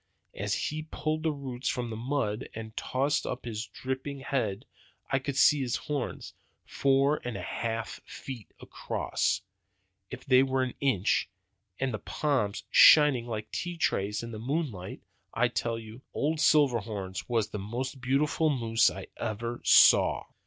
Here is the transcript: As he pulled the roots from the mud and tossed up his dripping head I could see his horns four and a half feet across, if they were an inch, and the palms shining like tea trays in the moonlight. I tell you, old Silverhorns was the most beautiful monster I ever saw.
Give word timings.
As 0.33 0.55
he 0.55 0.87
pulled 0.89 1.21
the 1.21 1.31
roots 1.31 1.69
from 1.69 1.91
the 1.91 1.95
mud 1.95 2.49
and 2.55 2.75
tossed 2.75 3.27
up 3.27 3.45
his 3.45 3.67
dripping 3.67 4.21
head 4.21 4.65
I 5.11 5.19
could 5.19 5.37
see 5.37 5.61
his 5.61 5.75
horns 5.75 6.33
four 6.65 7.21
and 7.23 7.37
a 7.37 7.43
half 7.43 8.01
feet 8.03 8.47
across, 8.59 9.41
if 10.09 10.25
they 10.25 10.41
were 10.41 10.63
an 10.63 10.73
inch, 10.79 11.29
and 11.79 11.93
the 11.93 11.99
palms 11.99 12.63
shining 12.71 13.27
like 13.27 13.51
tea 13.51 13.77
trays 13.77 14.23
in 14.23 14.31
the 14.31 14.39
moonlight. 14.39 15.01
I 15.35 15.49
tell 15.49 15.77
you, 15.77 16.01
old 16.15 16.39
Silverhorns 16.39 17.25
was 17.29 17.49
the 17.49 17.59
most 17.59 18.01
beautiful 18.01 18.49
monster 18.49 18.95
I 18.95 19.07
ever 19.19 19.61
saw. 19.63 20.25